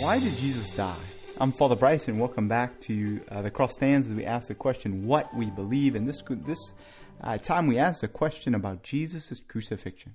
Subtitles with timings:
[0.00, 0.96] Why did Jesus die?
[1.38, 2.18] I'm Father Bryson.
[2.18, 5.94] Welcome back to uh, the Cross Stands as we ask the question, what we believe.
[5.94, 6.72] And this this
[7.20, 10.14] uh, time we ask the question about Jesus' crucifixion.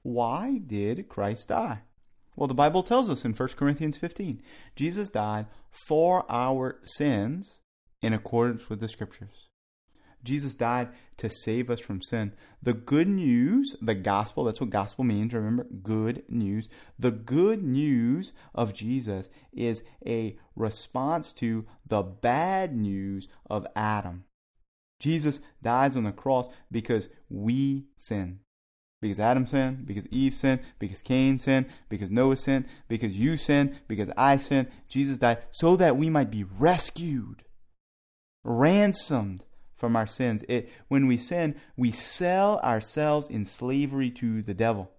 [0.00, 1.82] Why did Christ die?
[2.36, 4.40] Well, the Bible tells us in 1 Corinthians 15
[4.74, 5.44] Jesus died
[5.86, 7.58] for our sins
[8.00, 9.47] in accordance with the Scriptures.
[10.24, 10.88] Jesus died
[11.18, 12.32] to save us from sin.
[12.62, 15.32] The good news, the gospel, that's what gospel means.
[15.32, 16.68] Remember, good news.
[16.98, 24.24] The good news of Jesus is a response to the bad news of Adam.
[25.00, 28.40] Jesus dies on the cross because we sin.
[29.00, 33.78] Because Adam sinned, because Eve sinned, because Cain sinned, because Noah sinned, because you sinned,
[33.86, 34.68] because I sinned.
[34.88, 37.44] Jesus died so that we might be rescued,
[38.42, 39.44] ransomed
[39.78, 40.44] from our sins.
[40.48, 44.90] It, when we sin, we sell ourselves in slavery to the devil.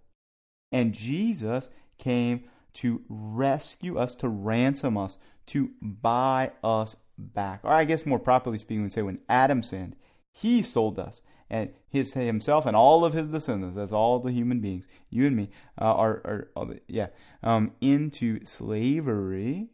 [0.71, 7.61] And Jesus came to rescue us, to ransom us, to buy us back.
[7.63, 9.95] Or I guess more properly speaking, we say when Adam sinned,
[10.31, 14.59] he sold us and his himself and all of his descendants, as all the human
[14.59, 15.49] beings, you and me,
[15.81, 17.07] uh, are, are, yeah,
[17.41, 19.69] um, into slavery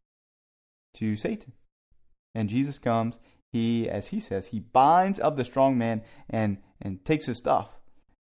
[0.94, 1.52] to Satan.
[2.34, 3.20] And Jesus comes,
[3.56, 7.70] he, as he says, he binds up the strong man and, and takes his stuff.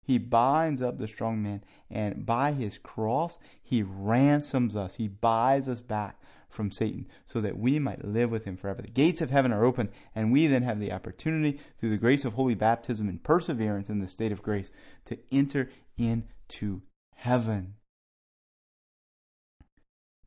[0.00, 4.94] He binds up the strong man, and by his cross, he ransoms us.
[4.94, 8.82] He buys us back from Satan so that we might live with him forever.
[8.82, 12.24] The gates of heaven are open, and we then have the opportunity, through the grace
[12.24, 14.70] of holy baptism and perseverance in the state of grace,
[15.06, 16.82] to enter into
[17.16, 17.74] heaven.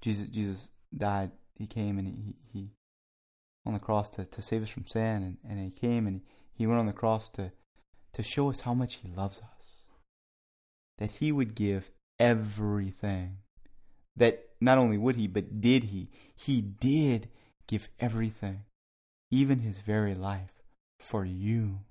[0.02, 1.32] Jesus, Jesus died.
[1.56, 2.72] He came and he, he
[3.68, 6.22] on the cross to, to save us from sin, and, and He came and
[6.54, 7.52] he, went on the cross to,
[8.14, 9.84] to show us how much He loves us.
[10.98, 13.38] That He would give everything.
[14.16, 16.10] That not only would He, but did He.
[16.36, 17.30] He did
[17.68, 18.64] give everything,
[19.30, 20.64] even His very life,
[21.00, 21.82] for you.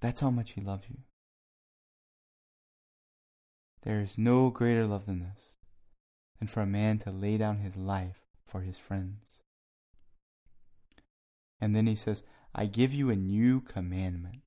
[0.00, 0.98] That's how much He loves you.
[3.84, 5.52] There is no greater love than this,
[6.38, 9.33] than for a man to lay down his life for his friends.
[11.60, 12.22] And then he says,
[12.54, 14.42] I give you a new commandment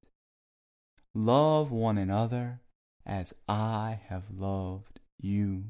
[1.13, 2.62] love one another
[3.06, 5.63] as I have loved you.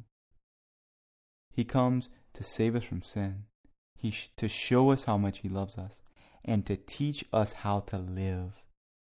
[1.54, 3.46] He comes to save us from sin,
[3.98, 6.02] he sh- to show us how much He loves us,
[6.46, 8.64] and to teach us how to live.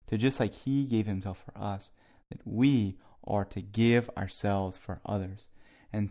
[0.08, 1.90] To just like He gave Himself for us,
[2.30, 5.48] that we are to give ourselves for others.
[5.92, 6.10] And,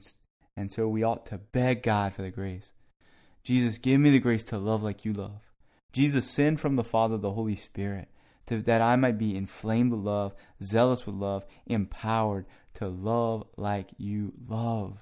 [0.58, 2.74] and so we ought to beg God for the grace.
[3.44, 5.53] Jesus, give me the grace to love like you love.
[5.94, 8.10] Jesus sent from the Father the Holy Spirit
[8.48, 12.46] to, that I might be inflamed with love, zealous with love, empowered
[12.76, 14.98] to love like you love.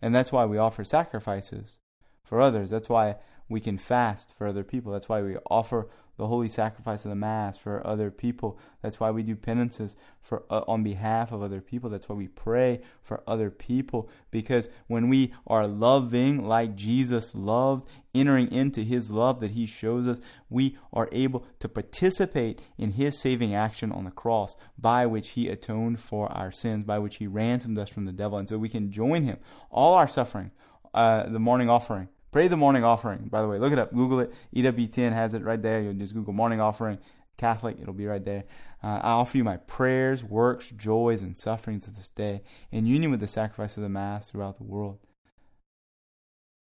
[0.00, 1.78] And that's why we offer sacrifices
[2.24, 2.70] for others.
[2.70, 3.16] That's why
[3.48, 4.92] we can fast for other people.
[4.92, 8.56] That's why we offer the holy sacrifice of the mass for other people.
[8.82, 11.90] That's why we do penances for uh, on behalf of other people.
[11.90, 17.88] That's why we pray for other people because when we are loving like Jesus loved,
[18.14, 23.20] entering into his love that he shows us, we are able to participate in his
[23.20, 27.26] saving action on the cross by which he atoned for our sins, by which he
[27.26, 28.38] ransomed us from the devil.
[28.38, 29.38] And so we can join him
[29.68, 30.52] all our suffering,
[30.92, 33.28] uh, the morning offering Pray the morning offering.
[33.30, 33.94] By the way, look it up.
[33.94, 34.34] Google it.
[34.56, 35.80] EWTN has it right there.
[35.80, 36.98] You just Google morning offering
[37.36, 37.78] Catholic.
[37.80, 38.42] It'll be right there.
[38.82, 42.42] Uh, I offer you my prayers, works, joys, and sufferings of this day
[42.72, 44.98] in union with the sacrifice of the Mass throughout the world.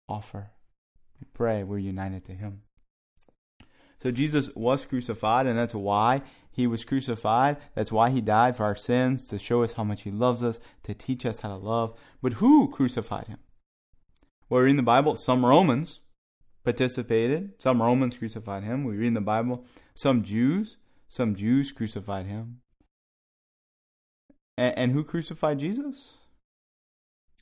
[0.06, 0.50] Offer.
[1.18, 1.64] We pray.
[1.64, 2.60] We're united to Him.
[4.02, 6.20] So Jesus was crucified, and that's why
[6.50, 7.56] he was crucified.
[7.74, 10.60] That's why he died for our sins, to show us how much he loves us,
[10.82, 11.98] to teach us how to love.
[12.20, 13.38] But who crucified him?
[14.54, 15.98] We read in the Bible, some Romans
[16.62, 17.54] participated.
[17.58, 18.84] Some Romans crucified him.
[18.84, 20.76] We read in the Bible, some Jews,
[21.08, 22.60] some Jews crucified him.
[24.56, 26.18] And, and who crucified Jesus?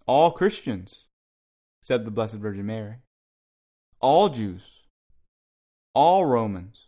[0.07, 1.05] All Christians,
[1.83, 2.95] except the Blessed Virgin Mary.
[4.01, 4.63] All Jews.
[5.95, 6.87] All Romans.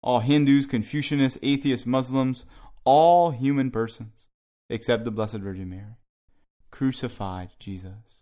[0.00, 2.44] All Hindus, Confucianists, atheists, Muslims,
[2.84, 4.28] all human persons,
[4.70, 5.96] except the Blessed Virgin Mary,
[6.70, 8.17] crucified Jesus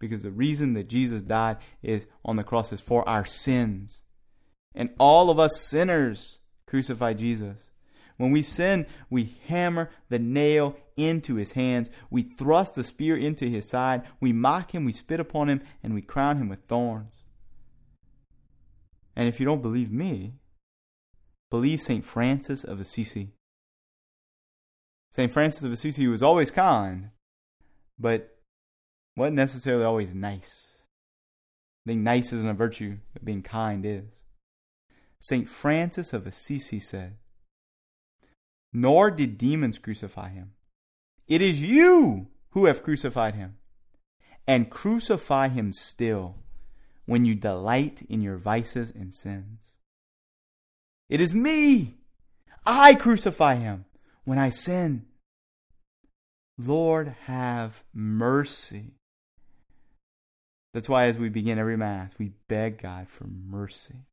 [0.00, 4.02] because the reason that Jesus died is on the cross is for our sins.
[4.74, 7.70] And all of us sinners crucify Jesus.
[8.16, 11.90] When we sin, we hammer the nail into his hands.
[12.10, 14.02] We thrust the spear into his side.
[14.20, 17.14] We mock him, we spit upon him, and we crown him with thorns.
[19.16, 20.34] And if you don't believe me,
[21.50, 22.04] believe St.
[22.04, 23.32] Francis of Assisi.
[25.10, 25.32] St.
[25.32, 27.10] Francis of Assisi was always kind,
[27.98, 28.39] but
[29.20, 30.72] wasn't necessarily always nice.
[31.84, 34.22] Being nice isn't a virtue, but being kind is.
[35.20, 35.46] St.
[35.46, 37.18] Francis of Assisi said,
[38.72, 40.52] Nor did demons crucify him.
[41.28, 43.58] It is you who have crucified him,
[44.46, 46.36] and crucify him still
[47.04, 49.72] when you delight in your vices and sins.
[51.10, 51.98] It is me.
[52.64, 53.84] I crucify him
[54.24, 55.04] when I sin.
[56.56, 58.94] Lord, have mercy.
[60.72, 64.06] That's why, as we begin every Mass, we beg God for mercy.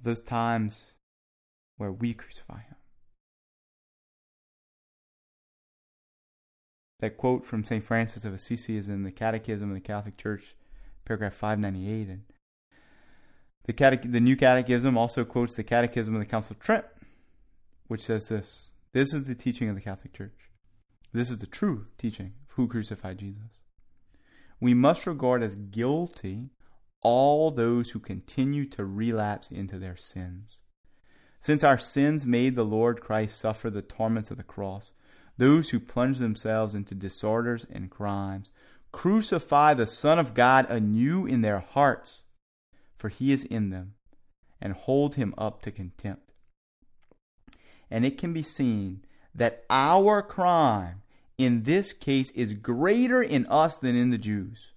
[0.00, 0.86] Those times
[1.76, 2.76] where we crucify Him.
[7.00, 7.84] That quote from St.
[7.84, 10.56] Francis of Assisi is in the Catechism of the Catholic Church,
[11.04, 12.08] paragraph 598.
[12.08, 12.22] And
[13.66, 16.86] the, catech- the New Catechism also quotes the Catechism of the Council of Trent,
[17.86, 20.50] which says this This is the teaching of the Catholic Church.
[21.12, 23.57] This is the true teaching of who crucified Jesus.
[24.60, 26.50] We must regard as guilty
[27.00, 30.58] all those who continue to relapse into their sins.
[31.40, 34.92] Since our sins made the Lord Christ suffer the torments of the cross,
[35.36, 38.50] those who plunge themselves into disorders and crimes
[38.90, 42.24] crucify the Son of God anew in their hearts,
[42.96, 43.94] for he is in them,
[44.60, 46.32] and hold him up to contempt.
[47.90, 51.02] And it can be seen that our crime
[51.38, 54.72] in this case is greater in us than in the Jews.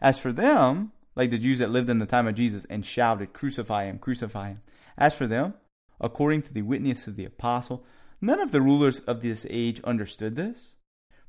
[0.00, 3.32] As for them, like the Jews that lived in the time of Jesus and shouted,
[3.32, 4.60] Crucify him, crucify him.
[4.98, 5.54] As for them,
[6.00, 7.84] according to the witness of the apostle,
[8.20, 10.76] none of the rulers of this age understood this.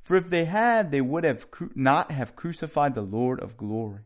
[0.02, 4.02] For if they had, they would have cru- not have crucified the Lord of glory.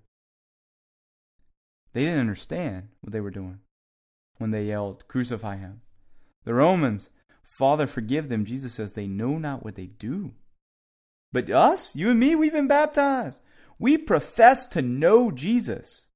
[1.94, 3.60] They didn't understand what they were doing
[4.38, 5.82] when they yelled, Crucify him.
[6.44, 7.10] The Romans,
[7.44, 8.46] Father, forgive them.
[8.46, 10.34] Jesus says, They know not what they do.
[11.32, 13.40] But us, you and me, we've been baptized.
[13.80, 16.08] We profess to know Jesus.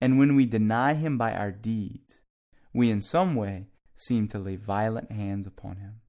[0.00, 2.22] And when we deny him by our deeds,
[2.72, 6.00] we in some way seem to lay violent hands upon him.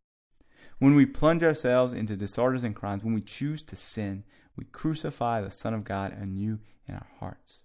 [0.80, 4.24] When we plunge ourselves into disorders and crimes, when we choose to sin,
[4.56, 7.60] we crucify the Son of God anew in our hearts.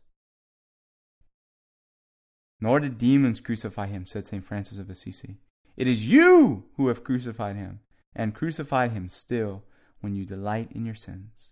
[2.60, 4.44] Nor did demons crucify him, said St.
[4.44, 5.38] Francis of Assisi.
[5.76, 7.80] It is you who have crucified him,
[8.14, 9.62] and crucified him still
[10.00, 11.48] when you delight in your sins.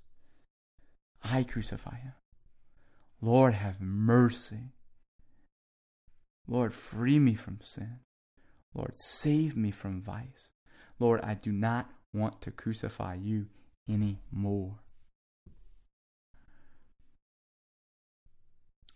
[1.22, 2.12] I crucify him.
[3.20, 4.72] Lord, have mercy.
[6.46, 8.00] Lord, free me from sin.
[8.74, 10.50] Lord, save me from vice.
[10.98, 13.46] Lord, I do not want to crucify you
[13.88, 14.80] anymore.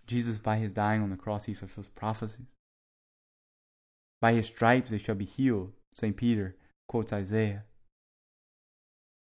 [0.07, 2.47] Jesus, by his dying on the cross, he fulfills prophecies.
[4.21, 5.73] By his stripes they shall be healed.
[5.95, 6.17] St.
[6.17, 6.57] Peter
[6.89, 7.65] quotes Isaiah.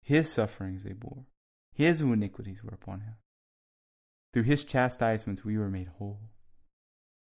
[0.02, 1.26] His sufferings they bore.
[1.72, 3.14] His iniquities were upon him.
[4.32, 6.20] Through his chastisements we were made whole.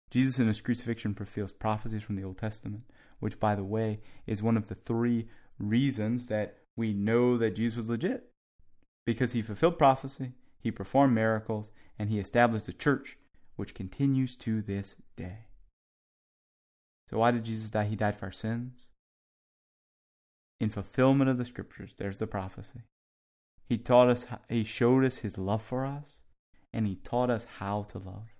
[0.10, 2.84] Jesus in his crucifixion fulfills prophecies from the Old Testament,
[3.20, 5.28] which, by the way, is one of the three
[5.58, 8.30] reasons that we know that Jesus was legit.
[9.06, 13.18] Because he fulfilled prophecy, he performed miracles, and he established a church
[13.56, 15.46] which continues to this day.
[17.10, 17.86] So, why did Jesus die?
[17.86, 18.91] He died for our sins
[20.62, 21.96] in fulfillment of the scriptures.
[21.98, 22.84] There's the prophecy.
[23.66, 26.20] He taught us, he showed us his love for us,
[26.72, 28.36] and he taught us how to love.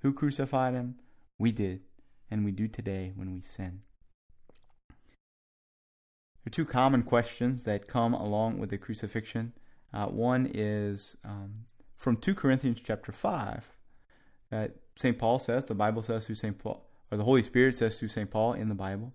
[0.00, 0.96] Who crucified him?
[1.38, 1.80] We did,
[2.30, 3.80] and we do today when we sin.
[4.90, 9.54] There are two common questions that come along with the crucifixion.
[9.94, 11.64] Uh, one is um,
[11.96, 13.72] from 2 Corinthians chapter 5.
[14.50, 15.18] That St.
[15.18, 16.58] Paul says, the Bible says through St.
[16.58, 18.30] Paul, or the Holy Spirit says through St.
[18.30, 19.14] Paul in the Bible,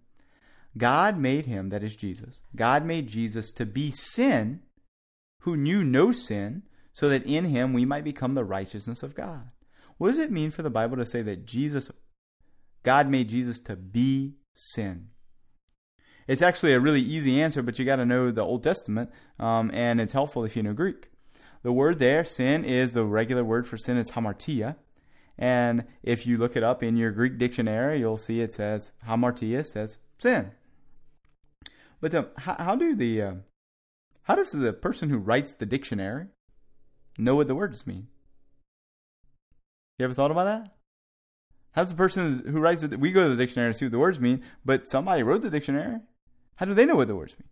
[0.78, 4.62] God made him, that is Jesus, God made Jesus to be sin
[5.42, 6.64] who knew no sin,
[6.94, 9.50] so that in him we might become the righteousness of God.
[9.98, 11.92] What does it mean for the Bible to say that Jesus,
[12.84, 15.08] God made Jesus to be sin?
[16.28, 19.10] It's actually a really easy answer, but you got to know the Old Testament,
[19.40, 21.10] um, and it's helpful if you know Greek.
[21.64, 23.98] The word there, sin, is the regular word for sin.
[23.98, 24.76] It's hamartia.
[25.38, 29.66] And if you look it up in your Greek dictionary, you'll see it says hamartia
[29.66, 30.52] says sin.
[32.02, 33.34] But um, how, how, do the uh,
[34.24, 36.26] how does the person who writes the dictionary
[37.18, 38.08] know what the words mean?
[40.00, 40.76] You ever thought about that?
[41.74, 43.00] How's the person who writes it?
[43.00, 45.50] We go to the dictionary to see what the words mean, but somebody wrote the
[45.50, 46.00] dictionary.
[46.56, 47.48] How do they know what the words mean?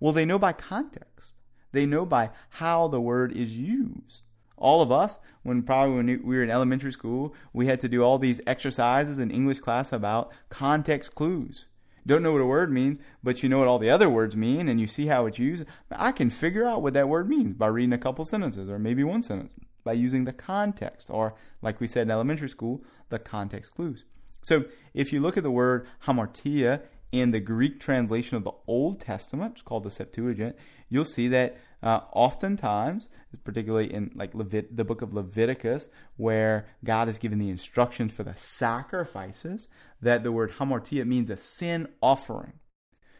[0.00, 1.34] Well, they know by context.
[1.72, 4.24] They know by how the word is used.
[4.58, 8.02] All of us, when probably when we were in elementary school, we had to do
[8.02, 11.66] all these exercises in English class about context clues.
[12.06, 14.68] Don't know what a word means, but you know what all the other words mean
[14.68, 17.66] and you see how it's used, I can figure out what that word means by
[17.66, 19.52] reading a couple sentences or maybe one sentence
[19.84, 24.04] by using the context or, like we said in elementary school, the context clues.
[24.42, 26.82] So if you look at the word hamartia
[27.12, 30.56] in the Greek translation of the Old Testament, it's called the Septuagint,
[30.88, 33.08] you'll see that uh, oftentimes,
[33.44, 38.22] particularly in like Levit- the book of Leviticus, where God is giving the instructions for
[38.22, 39.68] the sacrifices,
[40.00, 42.54] that the word hamartia means a sin offering.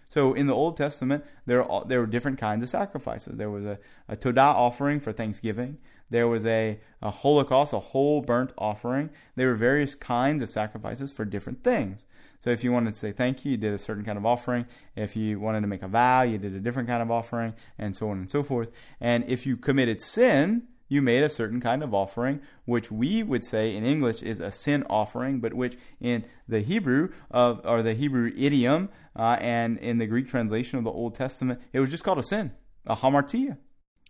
[0.09, 3.39] So in the Old Testament, there are, there were different kinds of sacrifices.
[3.39, 5.79] There was a, a Todah offering for Thanksgiving.
[6.09, 9.11] There was a, a Holocaust, a whole burnt offering.
[9.35, 12.05] There were various kinds of sacrifices for different things.
[12.41, 14.67] So if you wanted to say thank you, you did a certain kind of offering.
[14.95, 17.97] If you wanted to make a vow, you did a different kind of offering, and
[17.97, 18.71] so on and so forth.
[19.01, 23.45] And if you committed sin, you made a certain kind of offering, which we would
[23.45, 27.95] say in English is a sin offering, but which in the Hebrew of or the
[27.95, 32.05] Hebrew idiom uh, and in the Greek translation of the Old Testament, it was just
[32.05, 32.53] called a sin,
[32.87, 33.59] a hamartia.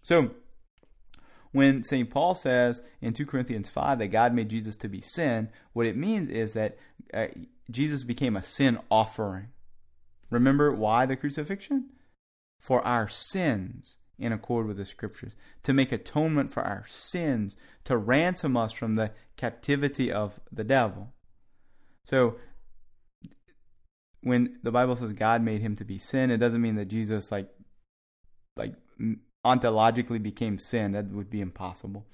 [0.02, 0.32] So
[1.52, 2.10] when St.
[2.10, 5.96] Paul says in 2 Corinthians 5 that God made Jesus to be sin, what it
[5.96, 6.76] means is that
[7.12, 7.28] uh,
[7.70, 9.48] Jesus became a sin offering.
[10.30, 11.90] Remember why the crucifixion?
[12.60, 17.96] For our sins, in accord with the scriptures, to make atonement for our sins, to
[17.96, 21.12] ransom us from the captivity of the devil.
[22.04, 22.36] So,
[24.22, 27.30] when the Bible says God made him to be sin, it doesn't mean that Jesus
[27.30, 27.48] like
[28.56, 28.74] like
[29.46, 30.92] ontologically became sin.
[30.92, 32.06] That would be impossible.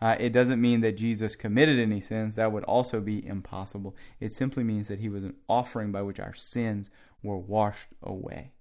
[0.00, 2.34] Uh, it doesn't mean that Jesus committed any sins.
[2.34, 3.94] That would also be impossible.
[4.18, 6.90] It simply means that he was an offering by which our sins
[7.22, 8.52] were washed away.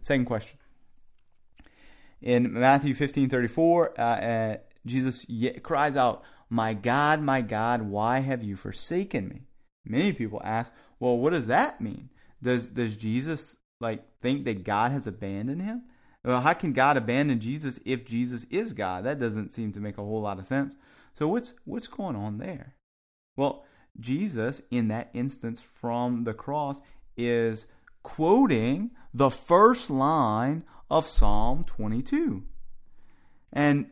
[0.00, 0.58] Second question.
[2.22, 5.26] In Matthew 15 34, uh, uh, Jesus
[5.62, 9.42] cries out, My God, my God, why have you forsaken me?
[9.84, 12.10] Many people ask, Well, what does that mean?
[12.40, 15.82] Does, does Jesus like think that God has abandoned him?
[16.24, 19.04] Well, how can God abandon Jesus if Jesus is God?
[19.04, 20.76] That doesn't seem to make a whole lot of sense.
[21.12, 22.74] So what's what's going on there?
[23.36, 23.64] Well,
[24.00, 26.80] Jesus in that instance from the cross
[27.16, 27.66] is
[28.02, 32.42] quoting the first line of Psalm 22.
[33.52, 33.90] And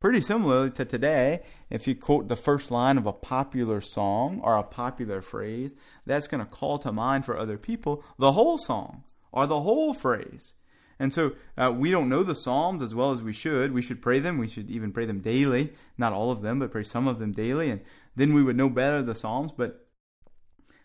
[0.00, 4.56] pretty similar to today, if you quote the first line of a popular song or
[4.56, 5.74] a popular phrase,
[6.06, 9.94] that's going to call to mind for other people the whole song or the whole
[9.94, 10.54] phrase.
[10.98, 13.72] And so uh, we don't know the Psalms as well as we should.
[13.72, 14.38] We should pray them.
[14.38, 15.72] We should even pray them daily.
[15.98, 17.70] Not all of them, but pray some of them daily.
[17.70, 17.80] And
[18.16, 19.52] then we would know better the Psalms.
[19.52, 19.86] But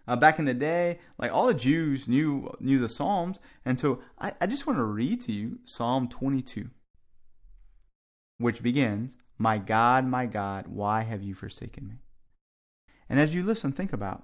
[0.07, 3.39] uh, back in the day, like all the Jews knew knew the Psalms.
[3.65, 6.69] And so I, I just want to read to you Psalm 22,
[8.39, 11.95] which begins, My God, my God, why have you forsaken me?
[13.07, 14.23] And as you listen, think about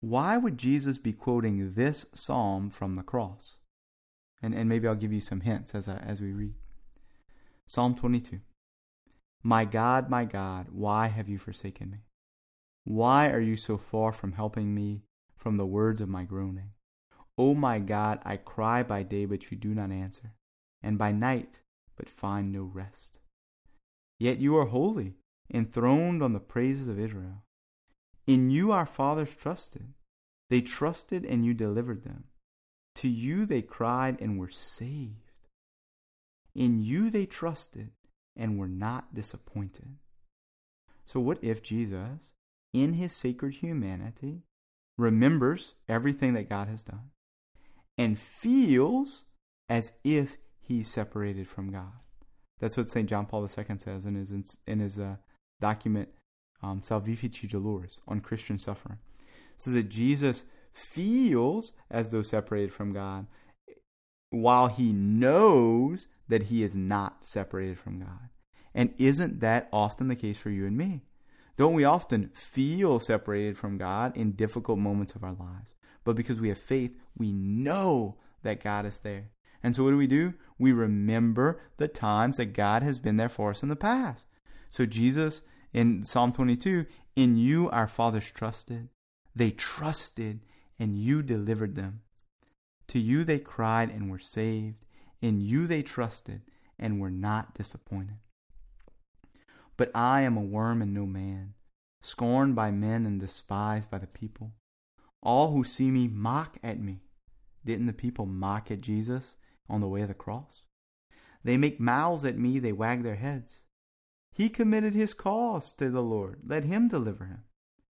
[0.00, 3.56] why would Jesus be quoting this psalm from the cross?
[4.42, 6.54] And, and maybe I'll give you some hints as, I, as we read.
[7.66, 8.40] Psalm 22
[9.42, 11.98] My God, my God, why have you forsaken me?
[12.84, 15.02] Why are you so far from helping me
[15.36, 16.70] from the words of my groaning?
[17.38, 20.34] O oh my God, I cry by day, but you do not answer,
[20.82, 21.60] and by night,
[21.96, 23.18] but find no rest.
[24.18, 25.14] Yet you are holy,
[25.52, 27.42] enthroned on the praises of Israel.
[28.26, 29.92] In you our fathers trusted.
[30.48, 32.24] They trusted, and you delivered them.
[32.96, 35.40] To you they cried and were saved.
[36.54, 37.90] In you they trusted
[38.34, 39.96] and were not disappointed.
[41.04, 42.32] So, what if Jesus,
[42.72, 44.42] in his sacred humanity,
[44.96, 47.10] remembers everything that God has done
[47.98, 49.24] and feels
[49.68, 51.92] as if he's separated from God?
[52.60, 53.08] That's what St.
[53.08, 54.32] John Paul II says in his,
[54.66, 55.16] in his uh,
[55.60, 56.08] document,
[56.62, 58.98] um, Salvifici Doloris, on Christian suffering.
[59.58, 60.44] So that Jesus
[60.76, 63.26] feels as though separated from God
[64.30, 68.28] while he knows that he is not separated from God.
[68.74, 71.02] And isn't that often the case for you and me?
[71.56, 75.74] Don't we often feel separated from God in difficult moments of our lives?
[76.04, 79.30] But because we have faith, we know that God is there.
[79.62, 80.34] And so what do we do?
[80.58, 84.26] We remember the times that God has been there for us in the past.
[84.68, 85.40] So Jesus
[85.72, 88.88] in Psalm 22, in you our fathers trusted.
[89.34, 90.40] They trusted
[90.78, 92.02] and you delivered them.
[92.88, 94.84] To you they cried and were saved.
[95.20, 96.42] In you they trusted
[96.78, 98.18] and were not disappointed.
[99.76, 101.54] But I am a worm and no man,
[102.02, 104.52] scorned by men and despised by the people.
[105.22, 107.02] All who see me mock at me.
[107.64, 109.36] Didn't the people mock at Jesus
[109.68, 110.62] on the way of the cross?
[111.42, 113.64] They make mouths at me, they wag their heads.
[114.32, 116.40] He committed his cause to the Lord.
[116.46, 117.44] Let him deliver him.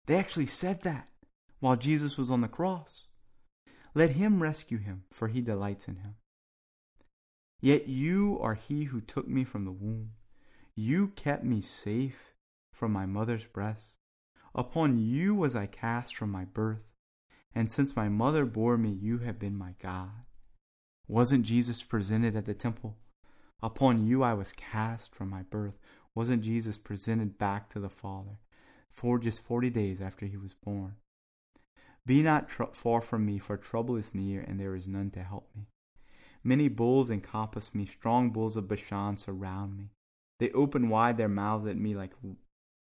[0.06, 1.10] They actually said that
[1.60, 3.08] while Jesus was on the cross.
[3.94, 6.16] Let him rescue him, for he delights in him.
[7.60, 10.12] Yet you are he who took me from the womb.
[10.76, 12.34] You kept me safe
[12.72, 13.98] from my mother's breast.
[14.54, 16.92] Upon you was I cast from my birth,
[17.56, 20.26] and since my mother bore me, you have been my God.
[21.08, 22.98] Wasn't Jesus presented at the temple?
[23.64, 25.80] Upon you I was cast from my birth.
[26.14, 28.40] Wasn't Jesus presented back to the Father
[28.90, 30.96] for just forty days after he was born?
[32.08, 35.22] Be not tr- far from me, for trouble is near, and there is none to
[35.22, 35.68] help me.
[36.42, 39.92] Many bulls encompass me, strong bulls of Bashan surround me.
[40.40, 42.14] They open wide their mouths at me like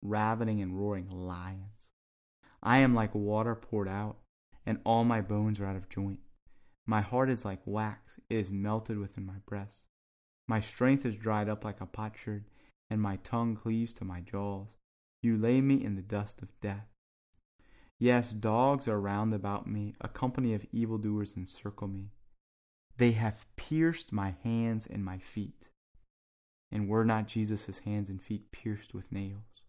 [0.01, 1.91] ravening and roaring lions.
[2.61, 4.17] I am like water poured out,
[4.65, 6.19] and all my bones are out of joint.
[6.85, 9.85] My heart is like wax, it is melted within my breast.
[10.49, 12.43] My strength is dried up like a potsherd,
[12.89, 14.75] and my tongue cleaves to my jaws.
[15.21, 16.92] You lay me in the dust of death.
[18.03, 22.11] Yes, dogs are round about me, a company of evildoers encircle me.
[22.97, 25.69] They have pierced my hands and my feet.
[26.69, 29.63] And were not Jesus' hands and feet pierced with nails?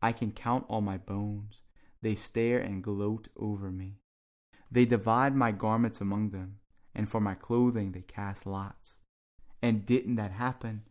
[0.00, 1.60] I can count all my bones.
[2.00, 3.98] They stare and gloat over me.
[4.70, 6.60] They divide my garments among them,
[6.94, 8.96] and for my clothing they cast lots.
[9.60, 10.84] And didn't that happen?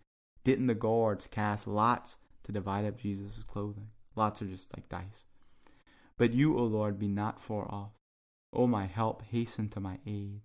[0.44, 3.90] Didn't the guards cast lots to divide up Jesus' clothing?
[4.16, 5.24] Lots are just like dice.
[6.20, 7.94] But you, O Lord, be not far off.
[8.52, 10.42] O my help, hasten to my aid.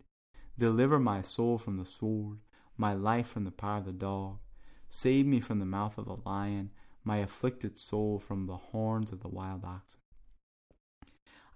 [0.57, 2.39] Deliver my soul from the sword,
[2.77, 4.39] my life from the power of the dog.
[4.89, 6.71] Save me from the mouth of the lion,
[7.03, 9.99] my afflicted soul from the horns of the wild oxen.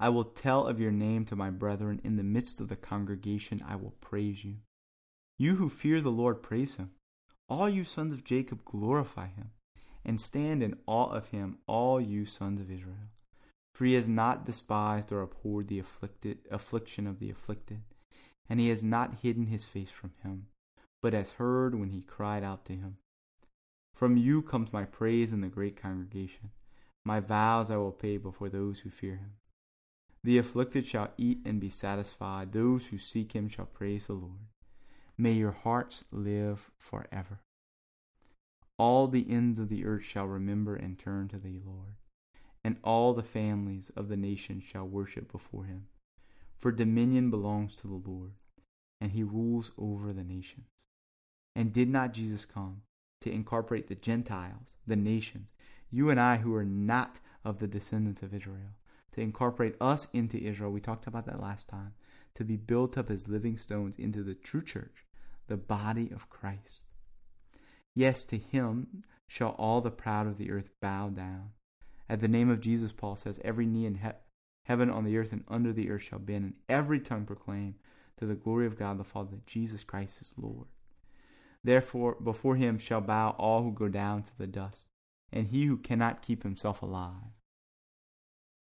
[0.00, 2.00] I will tell of your name to my brethren.
[2.02, 4.56] In the midst of the congregation, I will praise you.
[5.36, 6.90] You who fear the Lord, praise him.
[7.48, 9.52] All you sons of Jacob, glorify him.
[10.04, 13.10] And stand in awe of him, all you sons of Israel.
[13.78, 17.82] For he has not despised or abhorred the afflicted affliction of the afflicted,
[18.48, 20.48] and he has not hidden his face from him,
[21.00, 22.96] but has heard when he cried out to him.
[23.94, 26.50] From you comes my praise in the great congregation.
[27.04, 29.34] My vows I will pay before those who fear him.
[30.24, 32.50] The afflicted shall eat and be satisfied.
[32.50, 34.48] Those who seek him shall praise the Lord.
[35.16, 37.42] May your hearts live forever.
[38.76, 41.94] All the ends of the earth shall remember and turn to thee, Lord
[42.64, 45.86] and all the families of the nations shall worship before him.
[46.56, 48.32] For dominion belongs to the Lord,
[49.00, 50.66] and he rules over the nations.
[51.54, 52.82] And did not Jesus come
[53.20, 55.54] to incorporate the Gentiles, the nations,
[55.90, 58.76] you and I who are not of the descendants of Israel,
[59.12, 60.72] to incorporate us into Israel?
[60.72, 61.94] We talked about that last time.
[62.34, 65.04] To be built up as living stones into the true church,
[65.48, 66.84] the body of Christ.
[67.96, 71.50] Yes, to him shall all the proud of the earth bow down
[72.08, 74.08] at the name of Jesus, Paul says, every knee in he-
[74.64, 77.74] heaven, on the earth, and under the earth shall bend, and every tongue proclaim
[78.16, 80.68] to the glory of God the Father that Jesus Christ is Lord.
[81.64, 84.88] Therefore, before him shall bow all who go down to the dust,
[85.32, 87.32] and he who cannot keep himself alive.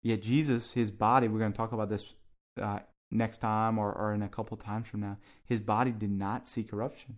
[0.02, 2.14] Yet Jesus, his body, we're going to talk about this
[2.61, 6.46] uh, next time or, or in a couple times from now, his body did not
[6.46, 7.16] see corruption.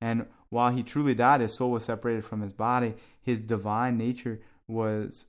[0.00, 2.94] And while he truly died, his soul was separated from his body.
[3.22, 5.26] His divine nature was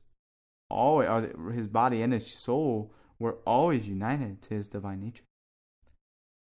[0.69, 5.23] always, or his body and his soul were always united to his divine nature.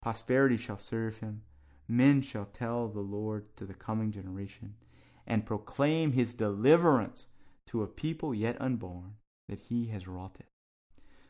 [0.03, 1.43] Prosperity shall serve him.
[1.89, 4.75] Men shall tell the Lord to the coming generation
[5.27, 7.27] and proclaim his deliverance
[7.67, 9.15] to a people yet unborn
[9.49, 10.47] that he has wrought it.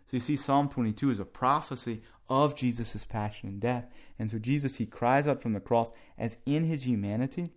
[0.07, 3.87] So you see, Psalm 22 is a prophecy of Jesus' passion and death.
[4.18, 7.52] And so Jesus, he cries out from the cross as in his humanity,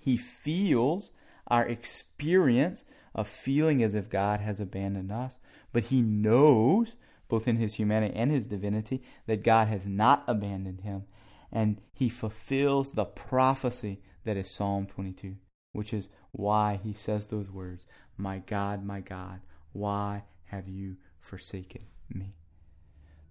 [0.00, 1.12] he feels
[1.48, 2.84] our experience
[3.14, 5.38] of feeling as if God has abandoned us,
[5.72, 6.94] but he knows,
[7.28, 11.04] both in his humanity and his divinity, that God has not abandoned him.
[11.50, 15.36] And he fulfills the prophecy that is Psalm 22,
[15.72, 19.40] which is why he says those words My God, my God,
[19.72, 22.34] why have you forsaken me?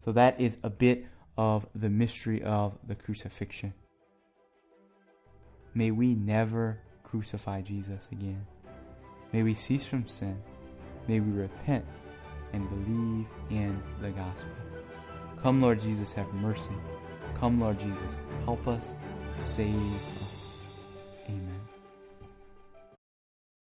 [0.03, 1.06] So that is a bit
[1.38, 3.73] of the mystery of the crucifixion.
[5.73, 8.46] May we never crucify Jesus again.
[9.32, 10.38] May we cease from sin.
[11.08, 11.86] May we repent
[12.52, 14.52] and believe in the gospel.
[15.41, 16.76] Come, Lord Jesus, have mercy.
[17.36, 18.89] Come, Lord Jesus, help us,
[19.38, 19.74] save
[20.22, 20.26] us.